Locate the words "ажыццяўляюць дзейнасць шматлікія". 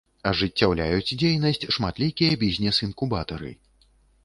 0.29-2.41